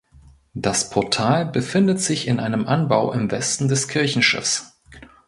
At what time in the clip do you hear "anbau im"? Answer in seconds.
2.65-3.29